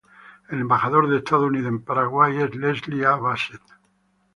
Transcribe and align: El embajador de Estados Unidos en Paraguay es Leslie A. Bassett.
El 0.49 0.61
embajador 0.61 1.07
de 1.07 1.17
Estados 1.17 1.45
Unidos 1.45 1.67
en 1.67 1.83
Paraguay 1.83 2.35
es 2.35 2.55
Leslie 2.55 3.05
A. 3.05 3.17
Bassett. 3.17 3.61